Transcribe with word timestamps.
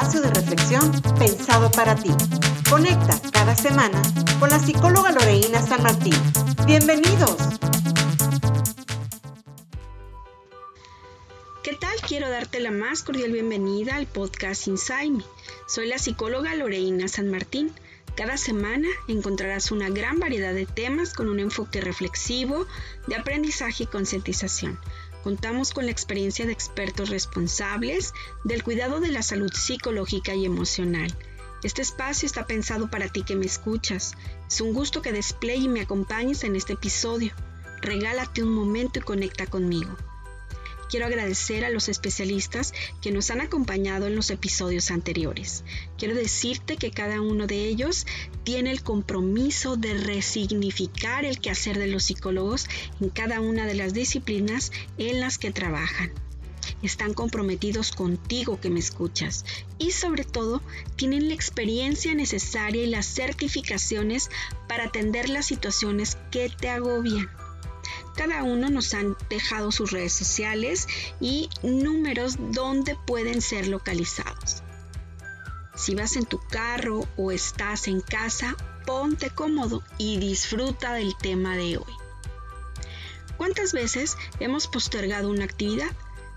espacio 0.00 0.22
de 0.22 0.30
reflexión 0.30 1.02
pensado 1.18 1.70
para 1.72 1.94
ti. 1.94 2.10
Conecta 2.70 3.20
cada 3.32 3.54
semana 3.54 4.00
con 4.38 4.48
la 4.48 4.58
psicóloga 4.58 5.12
Loreína 5.12 5.60
San 5.60 5.82
Martín. 5.82 6.14
Bienvenidos. 6.66 7.36
¿Qué 11.62 11.74
tal? 11.74 11.94
Quiero 12.08 12.30
darte 12.30 12.60
la 12.60 12.70
más 12.70 13.02
cordial 13.02 13.32
bienvenida 13.32 13.96
al 13.96 14.06
podcast 14.06 14.68
Inside. 14.68 15.22
Soy 15.68 15.86
la 15.86 15.98
psicóloga 15.98 16.54
Loreína 16.54 17.06
San 17.06 17.30
Martín. 17.30 17.70
Cada 18.16 18.38
semana 18.38 18.88
encontrarás 19.06 19.70
una 19.70 19.90
gran 19.90 20.18
variedad 20.18 20.54
de 20.54 20.64
temas 20.64 21.12
con 21.12 21.28
un 21.28 21.40
enfoque 21.40 21.82
reflexivo, 21.82 22.66
de 23.06 23.16
aprendizaje 23.16 23.84
y 23.84 23.86
concientización 23.86 24.78
Contamos 25.22 25.72
con 25.72 25.84
la 25.84 25.90
experiencia 25.90 26.46
de 26.46 26.52
expertos 26.52 27.10
responsables 27.10 28.14
del 28.44 28.62
cuidado 28.62 29.00
de 29.00 29.10
la 29.10 29.22
salud 29.22 29.52
psicológica 29.52 30.34
y 30.34 30.46
emocional. 30.46 31.14
Este 31.62 31.82
espacio 31.82 32.26
está 32.26 32.46
pensado 32.46 32.90
para 32.90 33.08
ti 33.08 33.22
que 33.22 33.36
me 33.36 33.44
escuchas. 33.44 34.14
Es 34.48 34.60
un 34.62 34.72
gusto 34.72 35.02
que 35.02 35.12
despliegue 35.12 35.64
y 35.64 35.68
me 35.68 35.82
acompañes 35.82 36.42
en 36.44 36.56
este 36.56 36.72
episodio. 36.72 37.32
Regálate 37.82 38.42
un 38.42 38.54
momento 38.54 38.98
y 38.98 39.02
conecta 39.02 39.46
conmigo. 39.46 39.94
Quiero 40.90 41.06
agradecer 41.06 41.64
a 41.64 41.70
los 41.70 41.88
especialistas 41.88 42.74
que 43.00 43.12
nos 43.12 43.30
han 43.30 43.40
acompañado 43.40 44.08
en 44.08 44.16
los 44.16 44.30
episodios 44.30 44.90
anteriores. 44.90 45.62
Quiero 45.96 46.16
decirte 46.16 46.76
que 46.76 46.90
cada 46.90 47.20
uno 47.20 47.46
de 47.46 47.66
ellos 47.66 48.06
tiene 48.42 48.72
el 48.72 48.82
compromiso 48.82 49.76
de 49.76 49.94
resignificar 49.94 51.24
el 51.24 51.38
quehacer 51.38 51.78
de 51.78 51.86
los 51.86 52.04
psicólogos 52.04 52.68
en 53.00 53.10
cada 53.10 53.40
una 53.40 53.66
de 53.66 53.74
las 53.74 53.94
disciplinas 53.94 54.72
en 54.98 55.20
las 55.20 55.38
que 55.38 55.52
trabajan 55.52 56.12
están 56.82 57.14
comprometidos 57.14 57.92
contigo 57.92 58.60
que 58.60 58.70
me 58.70 58.80
escuchas 58.80 59.44
y 59.78 59.90
sobre 59.90 60.24
todo 60.24 60.62
tienen 60.96 61.28
la 61.28 61.34
experiencia 61.34 62.14
necesaria 62.14 62.82
y 62.82 62.86
las 62.86 63.06
certificaciones 63.06 64.30
para 64.68 64.84
atender 64.84 65.28
las 65.28 65.46
situaciones 65.46 66.16
que 66.30 66.48
te 66.48 66.68
agobian. 66.68 67.28
Cada 68.20 68.42
uno 68.42 68.68
nos 68.68 68.92
han 68.92 69.16
dejado 69.30 69.72
sus 69.72 69.92
redes 69.92 70.12
sociales 70.12 70.86
y 71.22 71.48
números 71.62 72.36
donde 72.52 72.94
pueden 73.06 73.40
ser 73.40 73.66
localizados. 73.66 74.62
Si 75.74 75.94
vas 75.94 76.16
en 76.16 76.26
tu 76.26 76.38
carro 76.38 77.08
o 77.16 77.32
estás 77.32 77.88
en 77.88 78.02
casa, 78.02 78.58
ponte 78.84 79.30
cómodo 79.30 79.82
y 79.96 80.18
disfruta 80.18 80.92
del 80.92 81.16
tema 81.16 81.56
de 81.56 81.78
hoy. 81.78 81.94
¿Cuántas 83.38 83.72
veces 83.72 84.18
hemos 84.38 84.68
postergado 84.68 85.30
una 85.30 85.44
actividad? 85.44 85.90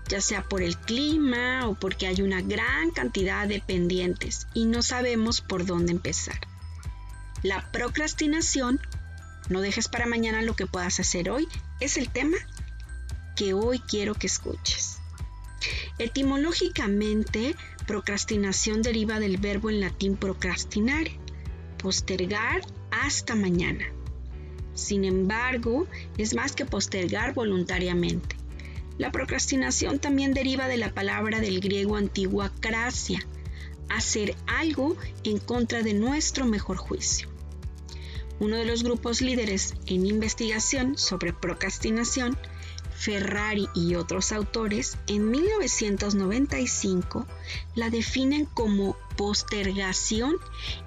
ya 0.08 0.22
sea 0.22 0.42
por 0.42 0.62
el 0.62 0.78
clima 0.78 1.68
o 1.68 1.74
porque 1.74 2.06
hay 2.06 2.22
una 2.22 2.40
gran 2.40 2.92
cantidad 2.92 3.46
de 3.46 3.60
pendientes 3.60 4.46
y 4.54 4.64
no 4.64 4.82
sabemos 4.82 5.42
por 5.42 5.66
dónde 5.66 5.92
empezar. 5.92 6.38
La 7.42 7.70
procrastinación 7.72 8.80
no 9.48 9.60
dejes 9.60 9.88
para 9.88 10.06
mañana 10.06 10.40
lo 10.42 10.56
que 10.56 10.66
puedas 10.66 11.00
hacer 11.00 11.30
hoy. 11.30 11.48
Es 11.80 11.96
el 11.96 12.08
tema 12.08 12.36
que 13.34 13.52
hoy 13.52 13.80
quiero 13.80 14.14
que 14.14 14.28
escuches. 14.28 14.98
Etimológicamente, 15.98 17.56
procrastinación 17.86 18.82
deriva 18.82 19.18
del 19.18 19.38
verbo 19.38 19.70
en 19.70 19.80
latín 19.80 20.16
procrastinar, 20.16 21.08
postergar 21.78 22.62
hasta 22.92 23.34
mañana. 23.34 23.86
Sin 24.74 25.04
embargo, 25.04 25.88
es 26.16 26.34
más 26.34 26.52
que 26.52 26.64
postergar 26.64 27.34
voluntariamente. 27.34 28.36
La 28.96 29.10
procrastinación 29.10 29.98
también 29.98 30.32
deriva 30.32 30.68
de 30.68 30.76
la 30.76 30.94
palabra 30.94 31.40
del 31.40 31.60
griego 31.60 31.96
antiguo 31.96 32.48
cracia, 32.60 33.20
hacer 33.88 34.36
algo 34.46 34.96
en 35.24 35.38
contra 35.38 35.82
de 35.82 35.94
nuestro 35.94 36.46
mejor 36.46 36.76
juicio 36.76 37.33
uno 38.40 38.56
de 38.56 38.64
los 38.64 38.82
grupos 38.82 39.20
líderes 39.20 39.74
en 39.86 40.06
investigación 40.06 40.98
sobre 40.98 41.32
procrastinación, 41.32 42.36
Ferrari 42.96 43.68
y 43.74 43.96
otros 43.96 44.32
autores, 44.32 44.96
en 45.08 45.30
1995 45.30 47.26
la 47.74 47.90
definen 47.90 48.46
como 48.46 48.96
postergación 49.16 50.36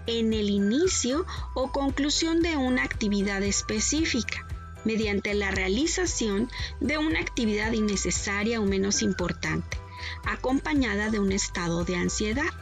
en 0.08 0.34
el 0.34 0.50
inicio 0.50 1.26
o 1.54 1.72
conclusión 1.72 2.42
de 2.42 2.58
una 2.58 2.84
actividad 2.84 3.44
específica 3.44 4.48
mediante 4.86 5.34
la 5.34 5.52
realización 5.52 6.50
de 6.80 6.98
una 6.98 7.20
actividad 7.20 7.74
innecesaria 7.74 8.62
o 8.62 8.66
menos 8.66 9.02
importante, 9.02 9.78
acompañada 10.26 11.10
de 11.10 11.20
un 11.20 11.34
estado 11.34 11.84
de 11.84 11.98
ansiedad. 11.98 12.54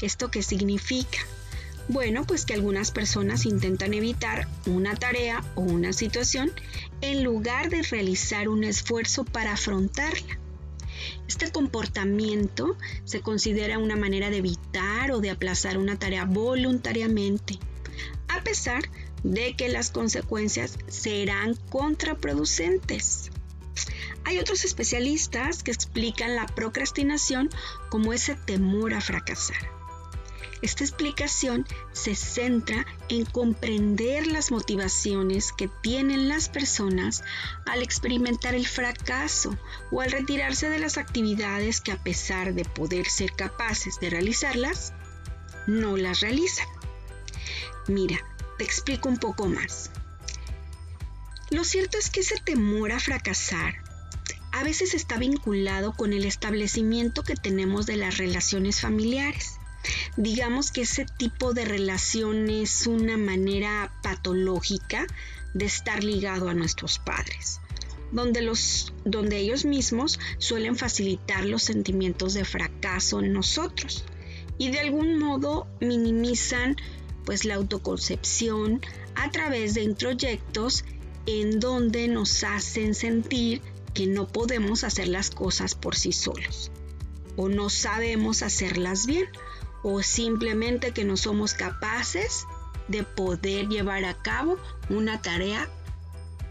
¿Esto 0.00 0.30
qué 0.30 0.42
significa? 0.42 1.18
Bueno, 1.88 2.24
pues 2.24 2.44
que 2.44 2.54
algunas 2.54 2.90
personas 2.90 3.46
intentan 3.46 3.94
evitar 3.94 4.48
una 4.66 4.96
tarea 4.96 5.44
o 5.54 5.60
una 5.60 5.92
situación 5.92 6.50
en 7.00 7.22
lugar 7.22 7.70
de 7.70 7.82
realizar 7.82 8.48
un 8.48 8.64
esfuerzo 8.64 9.24
para 9.24 9.52
afrontarla. 9.52 10.38
Este 11.28 11.52
comportamiento 11.52 12.76
se 13.04 13.20
considera 13.20 13.78
una 13.78 13.94
manera 13.94 14.30
de 14.30 14.38
evitar 14.38 15.12
o 15.12 15.20
de 15.20 15.30
aplazar 15.30 15.78
una 15.78 15.96
tarea 15.96 16.24
voluntariamente, 16.24 17.58
a 18.28 18.42
pesar 18.42 18.82
de 19.22 19.54
que 19.54 19.68
las 19.68 19.90
consecuencias 19.90 20.78
serán 20.88 21.54
contraproducentes. 21.70 23.30
Hay 24.24 24.38
otros 24.38 24.64
especialistas 24.64 25.62
que 25.62 25.70
explican 25.70 26.34
la 26.34 26.46
procrastinación 26.46 27.48
como 27.90 28.12
ese 28.12 28.34
temor 28.34 28.92
a 28.92 29.00
fracasar. 29.00 29.75
Esta 30.66 30.82
explicación 30.82 31.64
se 31.92 32.16
centra 32.16 32.84
en 33.08 33.24
comprender 33.24 34.26
las 34.26 34.50
motivaciones 34.50 35.52
que 35.52 35.70
tienen 35.80 36.28
las 36.28 36.48
personas 36.48 37.22
al 37.66 37.84
experimentar 37.84 38.56
el 38.56 38.66
fracaso 38.66 39.56
o 39.92 40.00
al 40.00 40.10
retirarse 40.10 40.68
de 40.68 40.80
las 40.80 40.98
actividades 40.98 41.80
que 41.80 41.92
a 41.92 42.02
pesar 42.02 42.52
de 42.52 42.64
poder 42.64 43.06
ser 43.06 43.30
capaces 43.30 44.00
de 44.00 44.10
realizarlas, 44.10 44.92
no 45.68 45.96
las 45.96 46.18
realizan. 46.18 46.66
Mira, 47.86 48.18
te 48.58 48.64
explico 48.64 49.08
un 49.08 49.18
poco 49.18 49.46
más. 49.46 49.92
Lo 51.50 51.62
cierto 51.62 51.96
es 51.96 52.10
que 52.10 52.20
ese 52.20 52.40
temor 52.44 52.90
a 52.90 52.98
fracasar 52.98 53.84
a 54.50 54.64
veces 54.64 54.94
está 54.94 55.16
vinculado 55.16 55.92
con 55.92 56.12
el 56.12 56.24
establecimiento 56.24 57.22
que 57.22 57.36
tenemos 57.36 57.86
de 57.86 57.98
las 57.98 58.18
relaciones 58.18 58.80
familiares 58.80 59.55
digamos 60.16 60.70
que 60.70 60.82
ese 60.82 61.06
tipo 61.18 61.52
de 61.52 61.64
relación 61.64 62.48
es 62.48 62.86
una 62.86 63.16
manera 63.16 63.92
patológica 64.02 65.06
de 65.54 65.66
estar 65.66 66.04
ligado 66.04 66.48
a 66.48 66.54
nuestros 66.54 66.98
padres. 66.98 67.60
Donde, 68.12 68.40
los, 68.40 68.92
donde 69.04 69.38
ellos 69.38 69.64
mismos 69.64 70.20
suelen 70.38 70.76
facilitar 70.76 71.44
los 71.44 71.64
sentimientos 71.64 72.34
de 72.34 72.44
fracaso 72.44 73.20
en 73.20 73.32
nosotros 73.32 74.04
y 74.58 74.70
de 74.70 74.78
algún 74.78 75.18
modo 75.18 75.66
minimizan 75.80 76.76
pues 77.24 77.44
la 77.44 77.56
autoconcepción 77.56 78.80
a 79.16 79.30
través 79.32 79.74
de 79.74 79.82
introyectos 79.82 80.84
en 81.26 81.58
donde 81.58 82.06
nos 82.06 82.44
hacen 82.44 82.94
sentir 82.94 83.60
que 83.92 84.06
no 84.06 84.28
podemos 84.28 84.84
hacer 84.84 85.08
las 85.08 85.30
cosas 85.30 85.74
por 85.74 85.96
sí 85.96 86.12
solos 86.12 86.70
o 87.36 87.48
no 87.48 87.68
sabemos 87.70 88.42
hacerlas 88.42 89.06
bien 89.06 89.26
o 89.88 90.02
simplemente 90.02 90.90
que 90.90 91.04
no 91.04 91.16
somos 91.16 91.54
capaces 91.54 92.44
de 92.88 93.04
poder 93.04 93.68
llevar 93.68 94.04
a 94.04 94.20
cabo 94.20 94.58
una 94.88 95.22
tarea 95.22 95.68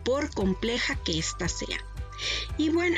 por 0.06 0.34
compleja 0.34 0.96
que 1.04 1.20
ésta 1.20 1.50
sea. 1.50 1.78
Y 2.58 2.70
bueno, 2.70 2.98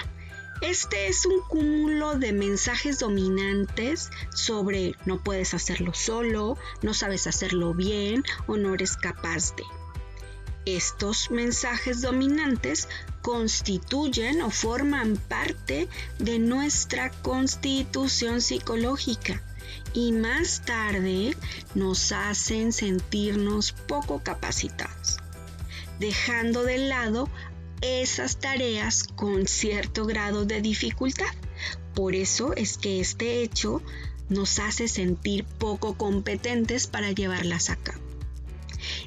este 0.62 1.08
es 1.08 1.26
un 1.26 1.42
cúmulo 1.42 2.20
de 2.20 2.34
mensajes 2.34 3.00
dominantes 3.00 4.12
sobre 4.32 4.94
no 5.08 5.24
puedes 5.24 5.56
hacerlo 5.56 5.96
solo, 5.96 6.56
no 6.84 6.94
sabes 6.94 7.26
hacerlo 7.26 7.74
bien 7.74 8.24
o 8.46 8.58
no 8.58 8.76
eres 8.76 8.96
capaz 8.96 9.56
de. 9.56 9.64
Estos 10.68 11.32
mensajes 11.32 12.04
dominantes 12.04 12.88
constituyen 13.24 14.44
o 14.44 14.52
forman 14.52 15.18
parte 15.18 15.90
de 16.20 16.38
nuestra 16.38 17.10
constitución 17.24 18.40
psicológica 18.40 19.42
y 19.94 20.12
más 20.12 20.64
tarde 20.66 21.36
nos 21.76 22.12
hacen 22.12 22.74
sentirnos 22.74 23.72
poco 23.72 24.22
capacitados, 24.24 25.18
dejando 26.00 26.64
de 26.64 26.78
lado 26.78 27.30
esas 27.82 28.38
tareas 28.40 29.04
con 29.04 29.48
cierto 29.48 30.06
grado 30.06 30.46
de 30.46 30.62
dificultad. 30.62 31.34
Por 31.94 32.16
eso 32.16 32.54
es 32.56 32.78
que 32.78 33.00
este 33.00 33.42
hecho 33.42 33.82
nos 34.30 34.60
hace 34.60 34.88
sentir 34.88 35.46
poco 35.46 35.96
competentes 35.98 36.88
para 36.88 37.12
llevarlas 37.12 37.70
a 37.70 37.76
cabo. 37.76 38.07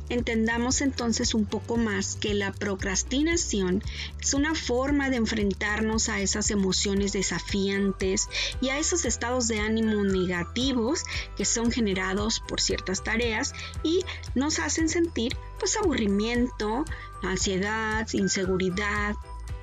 Entendamos 0.08 0.80
entonces 0.80 1.34
un 1.34 1.44
poco 1.44 1.76
más 1.76 2.16
que 2.16 2.34
la 2.34 2.52
procrastinación 2.52 3.82
es 4.20 4.34
una 4.34 4.54
forma 4.54 5.10
de 5.10 5.16
enfrentarnos 5.16 6.08
a 6.08 6.20
esas 6.20 6.50
emociones 6.50 7.12
desafiantes 7.12 8.28
y 8.60 8.70
a 8.70 8.78
esos 8.78 9.04
estados 9.04 9.48
de 9.48 9.60
ánimo 9.60 10.02
negativos 10.04 11.04
que 11.36 11.44
son 11.44 11.70
generados 11.70 12.40
por 12.40 12.60
ciertas 12.60 13.04
tareas 13.04 13.54
y 13.82 14.04
nos 14.34 14.58
hacen 14.58 14.88
sentir 14.88 15.36
pues 15.58 15.76
aburrimiento, 15.76 16.84
ansiedad, 17.22 18.06
inseguridad, 18.12 19.14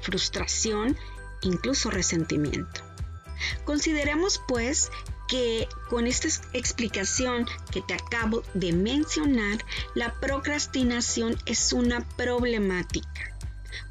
frustración, 0.02 0.96
incluso 1.42 1.90
resentimiento. 1.90 2.82
Consideremos 3.66 4.42
pues 4.48 4.92
que 5.28 5.68
con 5.90 6.08
esta 6.08 6.28
explicación 6.54 7.46
que 7.72 7.82
te 7.82 7.94
acabo 7.94 8.44
de 8.54 8.74
mencionar, 8.74 9.64
la 9.96 10.14
procrastinación 10.20 11.38
es 11.46 11.74
una 11.74 12.08
problemática. 12.18 13.34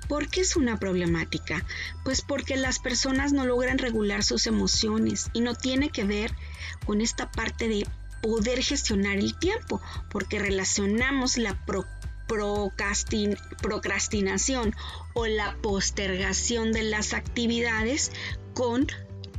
¿Por 0.09 0.29
qué 0.29 0.43
es 0.43 0.57
una 0.57 0.79
problemática? 0.79 1.67
Pues 2.05 2.23
porque 2.23 2.57
las 2.57 2.79
personas 2.79 3.33
no 3.33 3.45
logran 3.45 3.79
regular 3.79 4.23
sus 4.23 4.47
emociones 4.47 5.31
y 5.33 5.41
no 5.41 5.55
tiene 5.55 5.91
que 5.91 6.05
ver 6.05 6.33
con 6.85 7.01
esta 7.01 7.31
parte 7.33 7.69
de 7.69 7.87
poder 8.23 8.63
gestionar 8.63 9.17
el 9.19 9.37
tiempo, 9.39 9.83
porque 10.11 10.39
relacionamos 10.39 11.39
la 11.39 11.59
procrastinación 13.63 14.75
o 15.15 15.27
la 15.27 15.57
postergación 15.61 16.73
de 16.73 16.85
las 16.85 17.13
actividades 17.13 18.13
con 18.55 18.87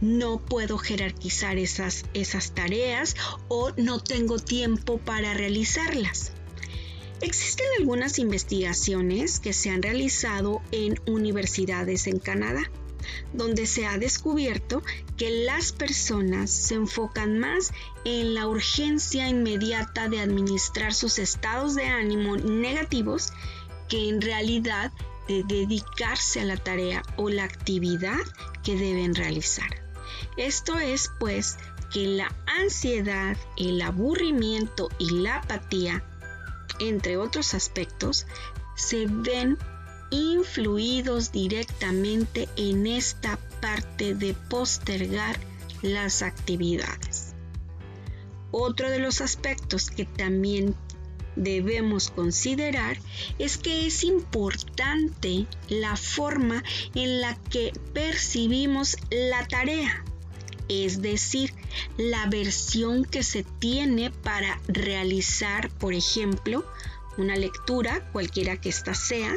no 0.01 0.39
puedo 0.39 0.77
jerarquizar 0.77 1.57
esas, 1.57 2.05
esas 2.13 2.51
tareas 2.51 3.15
o 3.47 3.71
no 3.77 3.99
tengo 3.99 4.39
tiempo 4.39 4.97
para 4.99 5.33
realizarlas. 5.33 6.31
Existen 7.19 7.65
algunas 7.79 8.19
investigaciones 8.19 9.39
que 9.39 9.53
se 9.53 9.71
han 9.71 9.81
realizado 9.81 10.61
en 10.71 10.99
universidades 11.07 12.05
en 12.05 12.19
Canadá, 12.19 12.69
donde 13.33 13.65
se 13.65 13.88
ha 13.88 13.97
descubierto 13.97 14.83
que 15.17 15.44
las 15.45 15.71
personas 15.71 16.51
se 16.51 16.75
enfocan 16.75 17.39
más 17.39 17.71
en 18.05 18.35
la 18.35 18.47
urgencia 18.47 19.27
inmediata 19.27 20.09
de 20.09 20.19
administrar 20.19 20.94
sus 20.94 21.17
estados 21.17 21.73
de 21.73 21.85
ánimo 21.85 22.38
negativos 22.38 23.33
que 23.89 24.09
en 24.09 24.21
realidad 24.21 24.91
de 25.27 25.44
dedicarse 25.44 26.41
a 26.41 26.45
la 26.45 26.57
tarea 26.57 27.01
o 27.17 27.29
la 27.29 27.45
actividad 27.45 28.19
que 28.63 28.75
deben 28.75 29.15
realizar. 29.15 29.86
Esto 30.37 30.77
es 30.77 31.11
pues 31.19 31.57
que 31.91 32.05
la 32.05 32.33
ansiedad, 32.45 33.35
el 33.57 33.81
aburrimiento 33.81 34.89
y 34.99 35.09
la 35.21 35.37
apatía, 35.37 36.03
entre 36.79 37.17
otros 37.17 37.55
aspectos, 37.55 38.27
se 38.75 39.07
ven 39.07 39.57
influidos 40.11 41.31
directamente 41.31 42.47
en 42.55 42.85
esta 42.85 43.39
parte 43.61 44.13
de 44.13 44.35
postergar 44.35 45.39
las 45.81 46.21
actividades. 46.21 47.33
Otro 48.51 48.89
de 48.91 48.99
los 48.99 49.21
aspectos 49.21 49.89
que 49.89 50.05
también 50.05 50.75
debemos 51.35 52.09
considerar 52.11 52.97
es 53.39 53.57
que 53.57 53.87
es 53.87 54.03
importante 54.03 55.47
la 55.67 55.95
forma 55.95 56.63
en 56.95 57.21
la 57.21 57.35
que 57.49 57.73
percibimos 57.93 58.97
la 59.09 59.47
tarea 59.47 60.03
es 60.69 61.01
decir, 61.01 61.53
la 61.97 62.25
versión 62.27 63.05
que 63.05 63.23
se 63.23 63.43
tiene 63.43 64.11
para 64.11 64.59
realizar, 64.67 65.69
por 65.69 65.93
ejemplo, 65.93 66.65
una 67.17 67.35
lectura, 67.35 68.09
cualquiera 68.11 68.59
que 68.59 68.69
ésta 68.69 68.93
sea, 68.93 69.33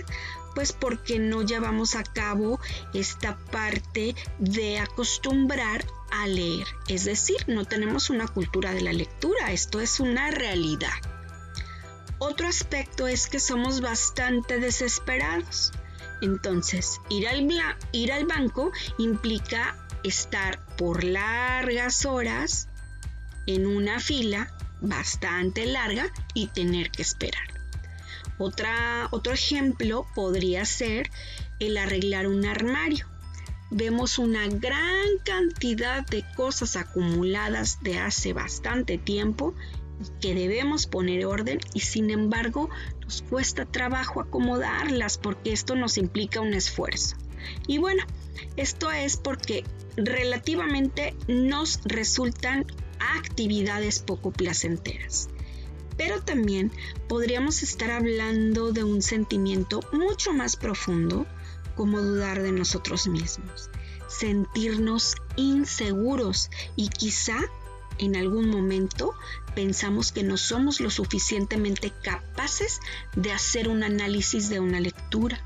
pues 0.55 0.73
porque 0.73 1.19
no 1.19 1.43
llevamos 1.43 1.95
a 1.95 2.03
cabo 2.03 2.61
esta 2.93 3.39
parte 3.39 4.15
de 4.39 4.79
acostumbrar 4.79 5.85
a 6.11 6.27
leer. 6.27 6.67
Es 6.89 7.05
decir, 7.05 7.37
no 7.47 7.65
tenemos 7.65 8.11
una 8.11 8.27
cultura 8.27 8.75
de 8.75 8.81
la 8.81 8.93
lectura, 8.93 9.53
esto 9.53 9.81
es 9.81 10.01
una 10.01 10.31
realidad. 10.31 10.91
Otro 12.19 12.49
aspecto 12.49 13.07
es 13.07 13.29
que 13.29 13.41
somos 13.41 13.81
bastante 13.81 14.59
desesperados. 14.59 15.73
Entonces, 16.21 17.01
ir 17.09 17.27
al, 17.29 17.49
ir 17.93 18.13
al 18.13 18.27
banco 18.27 18.73
implica 18.99 19.79
estar 20.05 20.65
por 20.77 21.05
largas 21.05 22.05
horas 22.05 22.69
en 23.47 23.67
una 23.67 24.01
fila 24.01 24.53
bastante 24.81 25.67
larga 25.67 26.13
y 26.35 26.49
tener 26.49 26.91
que 26.91 27.03
esperar. 27.03 27.61
Otro 28.39 29.33
ejemplo 29.33 30.07
podría 30.15 30.65
ser 30.65 31.11
el 31.59 31.77
arreglar 31.77 32.27
un 32.27 32.47
armario. 32.47 33.07
Vemos 33.71 34.19
una 34.19 34.49
gran 34.49 35.19
cantidad 35.25 36.07
de 36.07 36.25
cosas 36.35 36.77
acumuladas 36.77 37.83
de 37.83 37.99
hace 37.99 38.33
bastante 38.33 38.97
tiempo 38.97 39.55
que 40.21 40.35
debemos 40.35 40.87
poner 40.87 41.27
orden 41.27 41.59
y 41.75 41.81
sin 41.81 42.11
embargo 42.11 42.71
nos 43.03 43.23
cuesta 43.23 43.67
trabajo 43.67 44.23
acomodarlas 44.23 45.19
porque 45.19 45.53
esto 45.53 45.77
nos 45.77 45.99
implica 45.99 46.41
un 46.41 46.55
esfuerzo. 46.55 47.17
Y 47.67 47.79
bueno, 47.79 48.05
esto 48.57 48.91
es 48.91 49.17
porque 49.17 49.65
relativamente 49.97 51.15
nos 51.29 51.81
resultan 51.85 52.67
actividades 52.99 54.01
poco 54.01 54.31
placenteras. 54.31 55.29
Pero 55.97 56.23
también 56.23 56.73
podríamos 57.09 57.63
estar 57.63 57.91
hablando 57.91 58.73
de 58.73 58.85
un 58.85 59.03
sentimiento 59.03 59.81
mucho 59.93 60.33
más 60.33 60.57
profundo 60.57 61.27
como 61.77 62.01
dudar 62.01 62.43
de 62.43 62.53
nosotros 62.53 63.07
mismos, 63.07 63.71
sentirnos 64.09 65.17
inseguros 65.37 66.51
y 66.77 66.89
quizá 66.89 67.39
en 67.99 68.17
algún 68.17 68.49
momento 68.49 69.15
pensamos 69.55 70.11
que 70.11 70.23
no 70.23 70.37
somos 70.37 70.81
lo 70.81 70.91
suficientemente 70.91 71.93
capaces 72.03 72.81
de 73.15 73.33
hacer 73.33 73.69
un 73.69 73.83
análisis 73.83 74.49
de 74.49 74.59
una 74.59 74.81
lectura, 74.81 75.45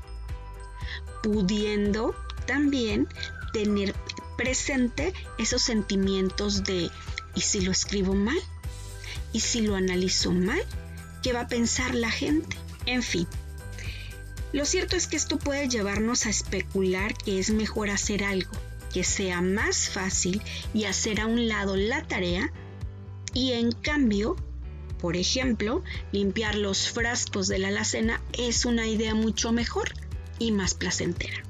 pudiendo 1.25 2.13
también 2.45 3.07
tener 3.51 3.95
presente 4.37 5.11
esos 5.39 5.63
sentimientos 5.63 6.63
de 6.63 6.91
¿y 7.33 7.41
si 7.41 7.61
lo 7.61 7.71
escribo 7.71 8.13
mal? 8.13 8.37
¿Y 9.33 9.39
si 9.39 9.61
lo 9.61 9.75
analizo 9.75 10.31
mal? 10.31 10.61
¿Qué 11.23 11.33
va 11.33 11.41
a 11.41 11.47
pensar 11.47 11.95
la 11.95 12.11
gente? 12.11 12.55
En 12.85 13.01
fin. 13.01 13.27
Lo 14.53 14.65
cierto 14.65 14.95
es 14.95 15.07
que 15.07 15.17
esto 15.17 15.39
puede 15.39 15.67
llevarnos 15.67 16.27
a 16.27 16.29
especular 16.29 17.15
que 17.15 17.39
es 17.39 17.49
mejor 17.49 17.89
hacer 17.89 18.23
algo 18.23 18.51
que 18.93 19.03
sea 19.03 19.41
más 19.41 19.89
fácil 19.89 20.43
y 20.75 20.85
hacer 20.85 21.19
a 21.19 21.25
un 21.25 21.47
lado 21.47 21.75
la 21.75 22.03
tarea 22.03 22.53
y 23.33 23.53
en 23.53 23.71
cambio, 23.71 24.35
por 24.99 25.17
ejemplo, 25.17 25.83
limpiar 26.11 26.53
los 26.53 26.87
frascos 26.87 27.47
de 27.47 27.57
la 27.57 27.69
alacena 27.69 28.21
es 28.31 28.63
una 28.63 28.85
idea 28.87 29.15
mucho 29.15 29.51
mejor 29.51 30.04
y 30.39 30.51
más 30.51 30.73
placentera 30.73 31.43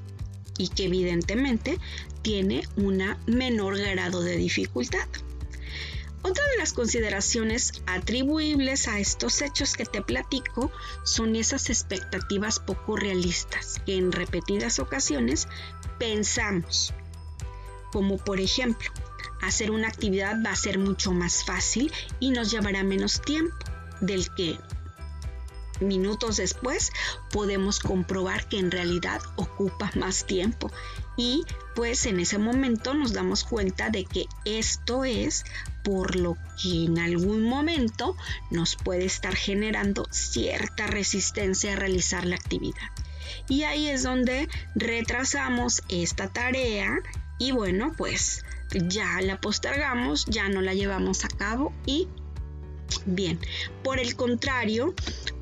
y 0.58 0.68
que 0.68 0.84
evidentemente 0.84 1.78
tiene 2.22 2.66
un 2.76 3.02
menor 3.26 3.78
grado 3.78 4.22
de 4.22 4.36
dificultad. 4.36 5.06
Otra 6.22 6.44
de 6.48 6.56
las 6.58 6.72
consideraciones 6.72 7.82
atribuibles 7.86 8.88
a 8.88 8.98
estos 8.98 9.42
hechos 9.42 9.74
que 9.74 9.84
te 9.84 10.02
platico 10.02 10.72
son 11.04 11.36
esas 11.36 11.70
expectativas 11.70 12.58
poco 12.58 12.96
realistas 12.96 13.80
que 13.86 13.96
en 13.96 14.10
repetidas 14.10 14.80
ocasiones 14.80 15.46
pensamos, 16.00 16.92
como 17.92 18.18
por 18.18 18.40
ejemplo, 18.40 18.90
hacer 19.40 19.70
una 19.70 19.86
actividad 19.86 20.34
va 20.44 20.50
a 20.50 20.56
ser 20.56 20.78
mucho 20.78 21.12
más 21.12 21.44
fácil 21.44 21.92
y 22.18 22.30
nos 22.30 22.50
llevará 22.50 22.82
menos 22.82 23.22
tiempo 23.22 23.54
del 24.00 24.26
que 24.34 24.58
minutos 25.80 26.36
después 26.36 26.92
podemos 27.30 27.80
comprobar 27.80 28.48
que 28.48 28.58
en 28.58 28.70
realidad 28.70 29.20
ocupa 29.36 29.90
más 29.94 30.26
tiempo 30.26 30.70
y 31.16 31.44
pues 31.74 32.06
en 32.06 32.20
ese 32.20 32.38
momento 32.38 32.94
nos 32.94 33.12
damos 33.12 33.44
cuenta 33.44 33.90
de 33.90 34.04
que 34.04 34.26
esto 34.44 35.04
es 35.04 35.44
por 35.82 36.16
lo 36.16 36.36
que 36.60 36.84
en 36.84 36.98
algún 36.98 37.42
momento 37.42 38.16
nos 38.50 38.76
puede 38.76 39.04
estar 39.04 39.34
generando 39.34 40.06
cierta 40.10 40.86
resistencia 40.86 41.72
a 41.72 41.76
realizar 41.76 42.26
la 42.26 42.36
actividad. 42.36 42.90
Y 43.48 43.62
ahí 43.62 43.88
es 43.88 44.02
donde 44.02 44.48
retrasamos 44.74 45.82
esta 45.88 46.28
tarea 46.28 46.98
y 47.38 47.52
bueno 47.52 47.92
pues 47.96 48.44
ya 48.72 49.20
la 49.20 49.40
postergamos, 49.40 50.26
ya 50.26 50.48
no 50.48 50.60
la 50.60 50.74
llevamos 50.74 51.24
a 51.24 51.28
cabo 51.28 51.72
y 51.86 52.08
bien, 53.04 53.38
por 53.82 53.98
el 53.98 54.16
contrario, 54.16 54.94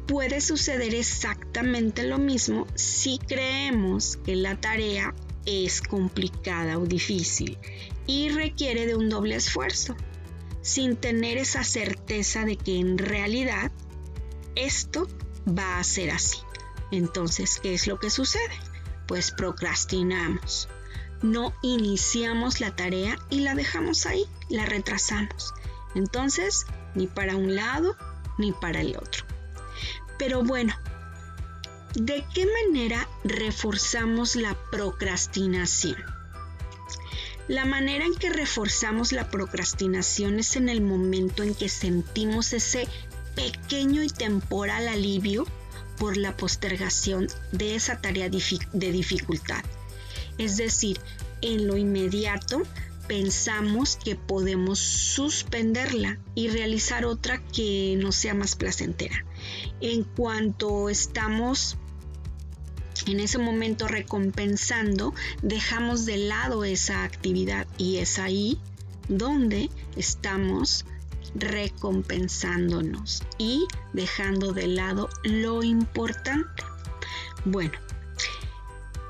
Puede 0.06 0.42
suceder 0.42 0.94
exactamente 0.94 2.02
lo 2.02 2.18
mismo 2.18 2.66
si 2.74 3.18
creemos 3.18 4.18
que 4.18 4.36
la 4.36 4.60
tarea 4.60 5.14
es 5.46 5.80
complicada 5.80 6.78
o 6.78 6.84
difícil 6.84 7.58
y 8.06 8.28
requiere 8.28 8.86
de 8.86 8.96
un 8.96 9.08
doble 9.08 9.36
esfuerzo, 9.36 9.96
sin 10.60 10.96
tener 10.96 11.38
esa 11.38 11.64
certeza 11.64 12.44
de 12.44 12.56
que 12.56 12.78
en 12.78 12.98
realidad 12.98 13.72
esto 14.56 15.08
va 15.46 15.78
a 15.78 15.84
ser 15.84 16.10
así. 16.10 16.38
Entonces, 16.90 17.58
¿qué 17.62 17.72
es 17.72 17.86
lo 17.86 17.98
que 17.98 18.10
sucede? 18.10 18.54
Pues 19.06 19.30
procrastinamos. 19.30 20.68
No 21.22 21.54
iniciamos 21.62 22.60
la 22.60 22.76
tarea 22.76 23.18
y 23.30 23.40
la 23.40 23.54
dejamos 23.54 24.04
ahí, 24.04 24.26
la 24.50 24.66
retrasamos. 24.66 25.54
Entonces, 25.94 26.66
ni 26.94 27.06
para 27.06 27.36
un 27.36 27.54
lado 27.54 27.96
ni 28.36 28.52
para 28.52 28.82
el 28.82 28.96
otro. 28.96 29.23
Pero 30.18 30.42
bueno, 30.42 30.74
¿de 31.94 32.24
qué 32.34 32.46
manera 32.64 33.08
reforzamos 33.24 34.36
la 34.36 34.56
procrastinación? 34.70 35.96
La 37.46 37.66
manera 37.66 38.06
en 38.06 38.14
que 38.14 38.30
reforzamos 38.30 39.12
la 39.12 39.30
procrastinación 39.30 40.38
es 40.38 40.56
en 40.56 40.68
el 40.70 40.80
momento 40.80 41.42
en 41.42 41.54
que 41.54 41.68
sentimos 41.68 42.54
ese 42.54 42.88
pequeño 43.34 44.02
y 44.02 44.08
temporal 44.08 44.88
alivio 44.88 45.46
por 45.98 46.16
la 46.16 46.36
postergación 46.36 47.28
de 47.52 47.74
esa 47.74 48.00
tarea 48.00 48.30
de 48.30 48.92
dificultad. 48.92 49.62
Es 50.38 50.56
decir, 50.56 50.98
en 51.42 51.66
lo 51.66 51.76
inmediato 51.76 52.62
pensamos 53.06 53.96
que 54.02 54.16
podemos 54.16 54.78
suspenderla 54.78 56.18
y 56.34 56.48
realizar 56.48 57.04
otra 57.04 57.42
que 57.52 57.96
no 57.98 58.10
sea 58.12 58.34
más 58.34 58.56
placentera. 58.56 59.24
En 59.80 60.04
cuanto 60.04 60.88
estamos 60.88 61.76
en 63.06 63.20
ese 63.20 63.38
momento 63.38 63.86
recompensando, 63.86 65.14
dejamos 65.42 66.06
de 66.06 66.16
lado 66.16 66.64
esa 66.64 67.04
actividad 67.04 67.66
y 67.76 67.98
es 67.98 68.18
ahí 68.18 68.58
donde 69.08 69.70
estamos 69.96 70.86
recompensándonos 71.34 73.22
y 73.38 73.66
dejando 73.92 74.52
de 74.52 74.68
lado 74.68 75.08
lo 75.24 75.62
importante. 75.62 76.62
Bueno, 77.44 77.72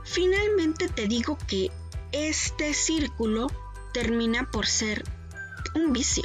finalmente 0.05 0.88
te 0.88 1.07
digo 1.07 1.38
que 1.47 1.71
este 2.12 2.75
círculo 2.75 3.49
termina 3.93 4.50
por 4.50 4.67
ser 4.67 5.05
un 5.75 5.93
vicio. 5.93 6.25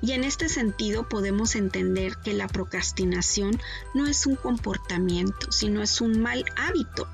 Y 0.00 0.12
en 0.12 0.24
este 0.24 0.48
sentido 0.48 1.08
podemos 1.08 1.54
entender 1.54 2.16
que 2.18 2.34
la 2.34 2.48
procrastinación 2.48 3.60
no 3.94 4.06
es 4.06 4.26
un 4.26 4.36
comportamiento, 4.36 5.50
sino 5.52 5.82
es 5.82 6.00
un 6.00 6.20
mal 6.20 6.44
hábito. 6.56 7.08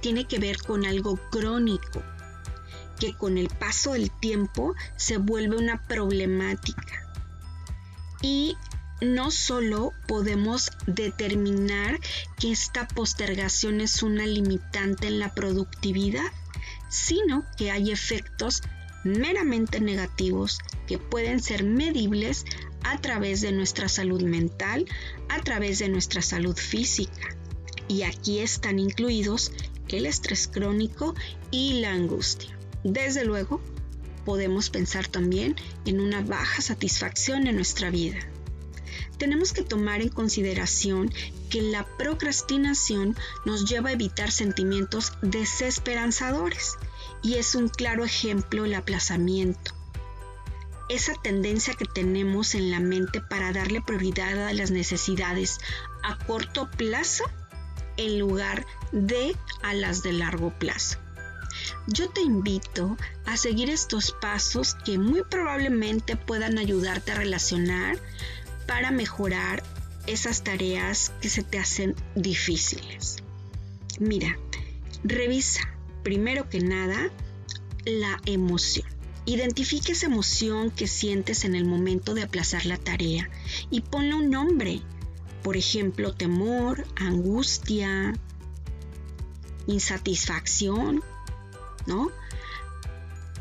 Tiene 0.00 0.26
que 0.26 0.38
ver 0.38 0.58
con 0.58 0.84
algo 0.84 1.16
crónico, 1.30 2.02
que 2.98 3.14
con 3.14 3.38
el 3.38 3.48
paso 3.48 3.92
del 3.92 4.10
tiempo 4.10 4.74
se 4.96 5.16
vuelve 5.16 5.56
una 5.56 5.82
problemática. 5.82 7.08
Y 8.20 8.56
no 9.00 9.32
solo 9.32 9.92
podemos 10.06 10.70
determinar 10.86 11.98
que 12.38 12.52
esta 12.52 12.86
postergación 12.86 13.80
es 13.80 14.02
una 14.02 14.26
limitante 14.26 15.08
en 15.08 15.18
la 15.18 15.34
productividad, 15.34 16.30
sino 16.88 17.44
que 17.56 17.72
hay 17.72 17.90
efectos 17.90 18.62
meramente 19.04 19.80
negativos 19.80 20.58
que 20.86 20.98
pueden 20.98 21.42
ser 21.42 21.64
medibles 21.64 22.44
a 22.84 23.00
través 23.00 23.40
de 23.40 23.52
nuestra 23.52 23.88
salud 23.88 24.22
mental, 24.22 24.86
a 25.28 25.40
través 25.40 25.78
de 25.78 25.88
nuestra 25.88 26.22
salud 26.22 26.56
física. 26.56 27.36
Y 27.88 28.02
aquí 28.02 28.38
están 28.38 28.78
incluidos 28.78 29.52
el 29.88 30.06
estrés 30.06 30.48
crónico 30.48 31.14
y 31.50 31.80
la 31.80 31.92
angustia. 31.92 32.56
Desde 32.84 33.24
luego, 33.24 33.60
podemos 34.24 34.70
pensar 34.70 35.06
también 35.06 35.56
en 35.84 36.00
una 36.00 36.22
baja 36.22 36.62
satisfacción 36.62 37.46
en 37.46 37.56
nuestra 37.56 37.90
vida. 37.90 38.18
Tenemos 39.18 39.52
que 39.52 39.62
tomar 39.62 40.00
en 40.00 40.08
consideración 40.08 41.12
que 41.50 41.62
la 41.62 41.86
procrastinación 41.96 43.16
nos 43.44 43.68
lleva 43.68 43.90
a 43.90 43.92
evitar 43.92 44.30
sentimientos 44.30 45.12
desesperanzadores 45.22 46.76
y 47.22 47.34
es 47.34 47.54
un 47.54 47.68
claro 47.68 48.04
ejemplo 48.04 48.64
el 48.64 48.74
aplazamiento. 48.74 49.72
Esa 50.88 51.14
tendencia 51.14 51.74
que 51.74 51.84
tenemos 51.84 52.54
en 52.54 52.70
la 52.70 52.80
mente 52.80 53.20
para 53.20 53.52
darle 53.52 53.80
prioridad 53.80 54.48
a 54.48 54.52
las 54.52 54.70
necesidades 54.70 55.58
a 56.02 56.18
corto 56.18 56.68
plazo 56.70 57.24
en 57.96 58.18
lugar 58.18 58.66
de 58.90 59.36
a 59.62 59.74
las 59.74 60.02
de 60.02 60.12
largo 60.12 60.50
plazo. 60.58 60.98
Yo 61.86 62.08
te 62.10 62.20
invito 62.20 62.96
a 63.26 63.36
seguir 63.36 63.70
estos 63.70 64.12
pasos 64.12 64.74
que 64.74 64.98
muy 64.98 65.22
probablemente 65.22 66.16
puedan 66.16 66.58
ayudarte 66.58 67.12
a 67.12 67.16
relacionar 67.16 67.98
para 68.66 68.90
mejorar 68.90 69.62
esas 70.06 70.42
tareas 70.42 71.12
que 71.20 71.28
se 71.28 71.42
te 71.42 71.58
hacen 71.58 71.94
difíciles. 72.14 73.16
Mira, 73.98 74.36
revisa 75.04 75.71
primero 76.02 76.48
que 76.48 76.60
nada, 76.60 77.10
la 77.84 78.20
emoción. 78.26 78.86
Identifica 79.24 79.92
esa 79.92 80.06
emoción 80.06 80.70
que 80.70 80.88
sientes 80.88 81.44
en 81.44 81.54
el 81.54 81.64
momento 81.64 82.14
de 82.14 82.24
aplazar 82.24 82.66
la 82.66 82.76
tarea 82.76 83.30
y 83.70 83.80
ponle 83.80 84.14
un 84.14 84.30
nombre. 84.30 84.82
Por 85.42 85.56
ejemplo, 85.56 86.12
temor, 86.12 86.84
angustia, 86.96 88.14
insatisfacción, 89.66 91.02
¿no? 91.86 92.10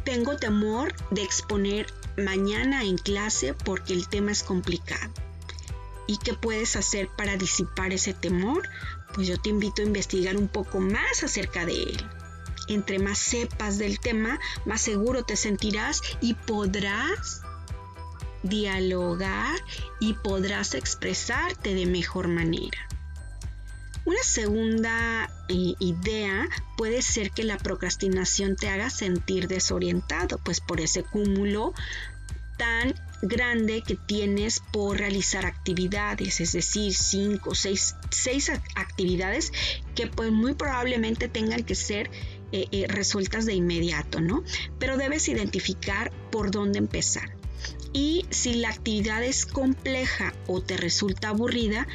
Tengo 0.03 0.37
temor 0.37 0.93
de 1.11 1.23
exponer 1.23 1.87
mañana 2.17 2.83
en 2.83 2.97
clase 2.97 3.53
porque 3.53 3.93
el 3.93 4.07
tema 4.07 4.31
es 4.31 4.43
complicado. 4.43 5.11
¿Y 6.07 6.17
qué 6.17 6.33
puedes 6.33 6.75
hacer 6.75 7.07
para 7.15 7.37
disipar 7.37 7.93
ese 7.93 8.13
temor? 8.13 8.67
Pues 9.13 9.27
yo 9.27 9.39
te 9.39 9.49
invito 9.49 9.81
a 9.81 9.85
investigar 9.85 10.37
un 10.37 10.47
poco 10.47 10.79
más 10.79 11.23
acerca 11.23 11.65
de 11.65 11.83
él 11.83 12.20
entre 12.67 12.99
más 12.99 13.17
sepas 13.17 13.77
del 13.77 13.99
tema, 13.99 14.39
más 14.65 14.81
seguro 14.81 15.23
te 15.23 15.35
sentirás 15.35 16.01
y 16.21 16.33
podrás 16.33 17.41
dialogar 18.43 19.59
y 19.99 20.13
podrás 20.13 20.73
expresarte 20.73 21.73
de 21.75 21.85
mejor 21.85 22.27
manera. 22.27 22.87
Una 24.03 24.23
segunda 24.23 25.29
idea 25.47 26.47
puede 26.75 27.03
ser 27.03 27.31
que 27.31 27.43
la 27.43 27.57
procrastinación 27.57 28.55
te 28.55 28.67
haga 28.69 28.89
sentir 28.89 29.47
desorientado, 29.47 30.39
pues 30.43 30.59
por 30.59 30.81
ese 30.81 31.03
cúmulo 31.03 31.73
tan 32.57 32.95
grande 33.21 33.83
que 33.85 33.95
tienes 33.95 34.61
por 34.71 34.97
realizar 34.97 35.45
actividades, 35.45 36.41
es 36.41 36.53
decir, 36.53 36.93
cinco, 36.95 37.53
seis, 37.53 37.95
seis 38.09 38.51
actividades 38.75 39.51
que 39.93 40.07
pues 40.07 40.31
muy 40.31 40.55
probablemente 40.55 41.27
tengan 41.27 41.63
que 41.63 41.75
ser 41.75 42.09
eh, 42.51 42.85
resueltas 42.87 43.45
de 43.45 43.53
inmediato, 43.53 44.21
¿no? 44.21 44.43
Pero 44.79 44.97
debes 44.97 45.27
identificar 45.27 46.11
por 46.31 46.51
dónde 46.51 46.79
empezar. 46.79 47.35
Y 47.93 48.25
si 48.29 48.53
la 48.55 48.69
actividad 48.69 49.23
es 49.23 49.45
compleja 49.45 50.33
o 50.47 50.61
te 50.61 50.77
resulta 50.77 51.29
aburrida, 51.29 51.87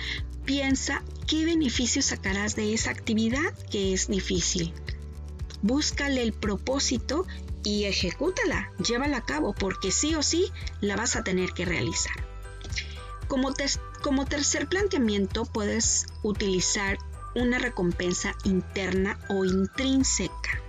piensa 0.45 1.03
qué 1.27 1.45
beneficios 1.45 2.07
sacarás 2.07 2.55
de 2.55 2.75
esa 2.75 2.91
actividad 2.91 3.53
que 3.71 3.93
es 3.93 4.09
difícil. 4.09 4.73
Búscale 5.63 6.23
el 6.23 6.33
propósito 6.33 7.27
y 7.65 7.85
ejecútala, 7.85 8.71
llévala 8.87 9.19
a 9.19 9.25
cabo, 9.25 9.53
porque 9.53 9.91
sí 9.91 10.15
o 10.15 10.23
sí 10.23 10.53
la 10.81 10.97
vas 10.97 11.17
a 11.17 11.25
tener 11.25 11.51
que 11.51 11.65
realizar. 11.65 12.15
Como, 13.27 13.53
como 14.03 14.27
tercer 14.27 14.69
planteamiento 14.69 15.45
puedes 15.45 16.07
utilizar 16.23 16.99
una 17.37 17.59
recompensa 17.59 18.35
interna 18.45 19.19
o 19.29 19.45
intrínseca. 19.45 20.61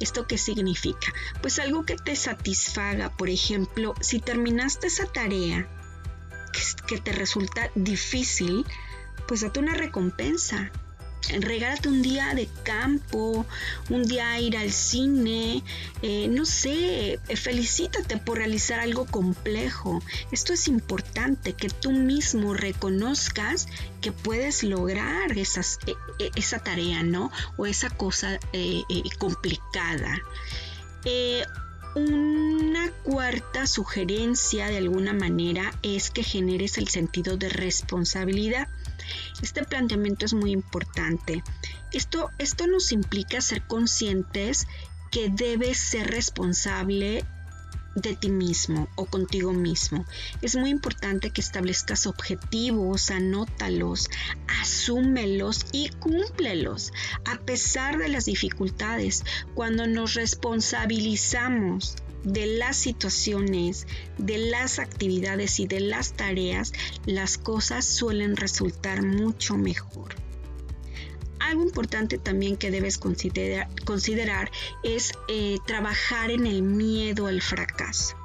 ¿Esto 0.00 0.26
qué 0.26 0.36
significa? 0.38 1.12
Pues 1.40 1.58
algo 1.58 1.84
que 1.84 1.96
te 1.96 2.16
satisfaga. 2.16 3.16
Por 3.16 3.30
ejemplo, 3.30 3.94
si 4.00 4.18
terminaste 4.20 4.88
esa 4.88 5.06
tarea 5.06 5.68
que, 6.86 6.98
te 6.98 7.12
resulta 7.12 7.70
difícil, 7.74 8.66
pues 9.28 9.42
date 9.42 9.60
una 9.60 9.74
recompensa 9.74 10.72
regálate 11.40 11.88
un 11.88 12.02
día 12.02 12.34
de 12.34 12.48
campo, 12.62 13.46
un 13.88 14.04
día 14.04 14.32
a 14.32 14.40
ir 14.40 14.56
al 14.56 14.72
cine, 14.72 15.62
eh, 16.02 16.28
no 16.28 16.44
sé, 16.44 17.14
eh, 17.14 17.36
felicítate 17.36 18.16
por 18.16 18.38
realizar 18.38 18.80
algo 18.80 19.06
complejo. 19.06 20.02
Esto 20.32 20.52
es 20.52 20.68
importante, 20.68 21.52
que 21.52 21.68
tú 21.68 21.92
mismo 21.92 22.54
reconozcas 22.54 23.68
que 24.00 24.12
puedes 24.12 24.62
lograr 24.62 25.36
e, 25.36 25.42
e, 25.42 26.30
esa 26.36 26.58
tarea, 26.58 27.02
¿no? 27.02 27.30
O 27.56 27.66
esa 27.66 27.90
cosa 27.90 28.38
eh, 28.52 28.82
complicada. 29.18 30.20
Una 31.96 32.92
cuarta 33.02 33.66
sugerencia 33.66 34.68
de 34.68 34.76
alguna 34.76 35.12
manera 35.12 35.74
es 35.82 36.10
que 36.10 36.22
generes 36.22 36.78
el 36.78 36.86
sentido 36.86 37.36
de 37.36 37.48
responsabilidad. 37.48 38.68
Este 39.42 39.64
planteamiento 39.64 40.26
es 40.26 40.34
muy 40.34 40.50
importante. 40.52 41.42
Esto, 41.92 42.30
esto 42.38 42.66
nos 42.66 42.92
implica 42.92 43.40
ser 43.40 43.66
conscientes 43.66 44.66
que 45.10 45.28
debes 45.28 45.78
ser 45.78 46.08
responsable 46.08 47.24
de 47.94 48.14
ti 48.14 48.30
mismo 48.30 48.88
o 48.94 49.06
contigo 49.06 49.52
mismo. 49.52 50.06
Es 50.42 50.56
muy 50.56 50.70
importante 50.70 51.30
que 51.30 51.40
establezcas 51.40 52.06
objetivos, 52.06 53.10
anótalos, 53.10 54.08
asúmelos 54.60 55.66
y 55.72 55.88
cúmplelos. 55.88 56.92
A 57.24 57.38
pesar 57.38 57.98
de 57.98 58.08
las 58.08 58.26
dificultades, 58.26 59.24
cuando 59.54 59.86
nos 59.86 60.14
responsabilizamos 60.14 61.96
de 62.24 62.46
las 62.46 62.76
situaciones, 62.76 63.86
de 64.18 64.38
las 64.38 64.78
actividades 64.78 65.60
y 65.60 65.66
de 65.66 65.80
las 65.80 66.12
tareas, 66.12 66.72
las 67.06 67.38
cosas 67.38 67.84
suelen 67.84 68.36
resultar 68.36 69.02
mucho 69.02 69.56
mejor. 69.56 70.14
Algo 71.38 71.62
importante 71.62 72.18
también 72.18 72.56
que 72.56 72.70
debes 72.70 72.98
considerar, 72.98 74.50
es 74.84 75.12
eh, 75.28 75.56
trabajar 75.66 76.30
en 76.30 76.46
el 76.46 76.62
miedo 76.62 77.26
al 77.26 77.40
fracaso. 77.40 78.16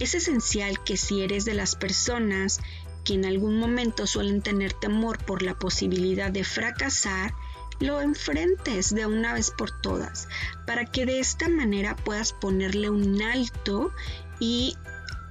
Es 0.00 0.14
esencial 0.14 0.82
que 0.82 0.96
si 0.96 1.22
eres 1.22 1.44
de 1.44 1.54
las 1.54 1.76
personas 1.76 2.60
que 3.04 3.14
en 3.14 3.24
algún 3.24 3.58
momento 3.58 4.06
suelen 4.06 4.42
tener 4.42 4.72
temor 4.72 5.24
por 5.24 5.42
la 5.42 5.54
posibilidad 5.54 6.32
de 6.32 6.42
fracasar, 6.42 7.34
lo 7.80 8.00
enfrentes 8.00 8.94
de 8.94 9.06
una 9.06 9.34
vez 9.34 9.50
por 9.50 9.70
todas, 9.80 10.28
para 10.66 10.84
que 10.84 11.06
de 11.06 11.20
esta 11.20 11.48
manera 11.48 11.96
puedas 11.96 12.32
ponerle 12.32 12.90
un 12.90 13.20
alto 13.22 13.92
y 14.40 14.76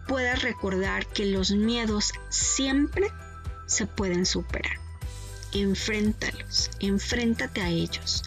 puedas 0.08 0.42
recordar 0.42 1.08
que 1.08 1.26
los 1.26 1.52
miedos 1.52 2.12
siempre 2.30 3.08
se 3.66 3.86
pueden 3.88 4.26
superar. 4.26 4.78
Enfréntalos, 5.54 6.72
enfréntate 6.80 7.62
a 7.62 7.70
ellos. 7.70 8.24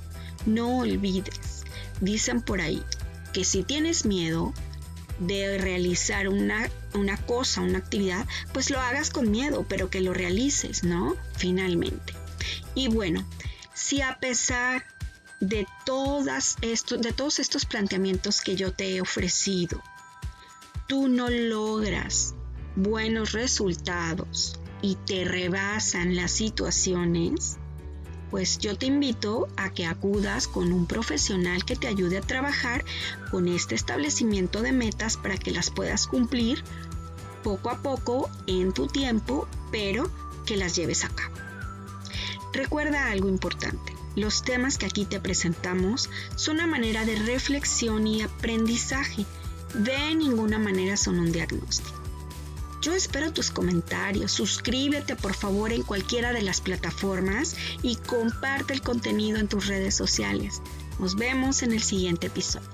No 0.47 0.79
olvides, 0.79 1.65
dicen 2.01 2.41
por 2.41 2.61
ahí, 2.61 2.83
que 3.33 3.45
si 3.45 3.63
tienes 3.63 4.07
miedo 4.07 4.55
de 5.19 5.59
realizar 5.59 6.29
una, 6.29 6.69
una 6.95 7.17
cosa, 7.17 7.63
una 7.63 7.79
actividad, 7.79 8.27
pues 8.53 8.71
lo 8.71 8.81
hagas 8.81 9.11
con 9.11 9.31
miedo, 9.31 9.65
pero 9.69 9.91
que 9.91 10.01
lo 10.01 10.15
realices, 10.15 10.85
¿no? 10.85 11.17
Finalmente. 11.37 12.15
Y 12.75 12.89
bueno, 12.89 13.27
si 13.77 14.01
a 14.01 14.19
pesar 14.19 14.87
de, 15.39 15.69
todos 15.85 16.57
estos 17.39 17.67
planteamientos 17.67 18.41
que 18.41 18.57
yo 18.57 18.73
te 18.73 18.97
he 18.97 19.01
ofrecido, 19.03 19.83
tú 20.89 21.09
no 21.09 21.29
logras 21.29 22.35
buenos 22.75 23.33
resultados 23.33 24.59
y 24.81 24.97
te 24.97 25.25
rebasan 25.25 26.17
las 26.17 26.33
situaciones, 26.33 27.59
pues 28.31 28.59
yo 28.59 28.79
te 28.79 28.87
invito 28.87 29.47
a 29.59 29.71
que 29.71 29.85
acudas 29.85 30.49
con 30.49 30.73
un 30.73 30.87
profesional 30.87 31.65
que 31.67 31.77
te 31.77 31.87
ayude 31.87 32.17
a 32.17 32.23
trabajar 32.23 32.83
con 33.31 33.47
este 33.47 33.75
establecimiento 33.75 34.63
de 34.63 34.73
metas 34.73 35.19
para 35.19 35.37
que 35.37 35.51
las 35.51 35.71
puedas 35.71 36.07
cumplir 36.07 36.65
poco 37.45 37.69
a 37.69 37.83
poco 37.83 38.31
en 38.47 38.73
tu 38.73 38.87
tiempo, 38.87 39.47
pero 39.71 40.11
que 40.47 40.57
las 40.57 40.75
lleves 40.75 41.05
a 41.05 41.11
cabo. 41.11 41.46
Recuerda 42.53 43.11
algo 43.11 43.29
importante. 43.29 43.93
Los 44.15 44.43
temas 44.43 44.79
que 44.79 44.87
aquí 44.87 45.05
te 45.05 45.21
presentamos 45.21 46.09
son 46.37 46.57
una 46.57 46.67
manera 46.67 47.05
de 47.05 47.17
reflexión 47.17 48.07
y 48.07 48.23
aprendizaje. 48.23 49.27
De 49.75 50.15
ninguna 50.15 50.59
manera 50.59 50.97
son 50.97 51.19
un 51.19 51.33
diagnóstico. 51.33 52.01
Yo 52.81 52.95
espero 52.95 53.33
tus 53.33 53.51
comentarios, 53.51 54.33
suscríbete 54.33 55.17
por 55.17 55.35
favor 55.35 55.73
en 55.73 55.83
cualquiera 55.83 56.33
de 56.33 56.43
las 56.43 56.61
plataformas 56.61 57.57
y 57.83 57.97
comparte 57.97 58.75
el 58.75 58.81
contenido 58.81 59.39
en 59.39 59.49
tus 59.49 59.67
redes 59.67 59.95
sociales. 59.95 60.63
Nos 60.99 61.17
vemos 61.17 61.63
en 61.63 61.73
el 61.73 61.83
siguiente 61.83 62.29
episodio. 62.29 62.69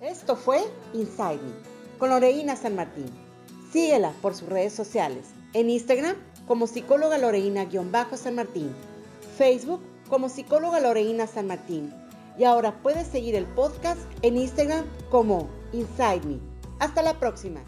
Esto 0.00 0.36
fue 0.36 0.64
Inside 0.94 1.36
Me 1.36 1.74
con 1.98 2.10
Loreina 2.10 2.56
San 2.56 2.76
Martín. 2.76 3.10
Síguela 3.72 4.12
por 4.22 4.34
sus 4.34 4.48
redes 4.48 4.72
sociales. 4.72 5.26
En 5.52 5.70
Instagram 5.70 6.16
como 6.46 6.66
psicóloga 6.66 7.18
Loreina-San 7.18 8.34
Martín. 8.34 8.74
Facebook 9.36 9.80
como 10.08 10.28
psicóloga 10.28 10.80
Loreina 10.80 11.26
San 11.26 11.46
Martín. 11.46 11.92
Y 12.38 12.44
ahora 12.44 12.82
puedes 12.82 13.06
seguir 13.06 13.34
el 13.34 13.46
podcast 13.46 14.00
en 14.22 14.36
Instagram 14.36 14.84
como 15.10 15.48
Inside 15.72 16.22
Me. 16.26 16.38
Hasta 16.78 17.02
la 17.02 17.18
próxima. 17.18 17.60